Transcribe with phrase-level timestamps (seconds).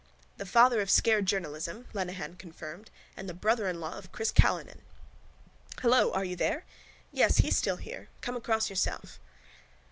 [0.37, 4.81] —The father of scare journalism, Lenehan confirmed, and the brother in law of Chris Callinan.
[5.79, 6.11] —Hello?...
[6.13, 6.65] Are you there?...
[7.11, 8.07] Yes, he's here still.
[8.21, 9.19] Come across yourself.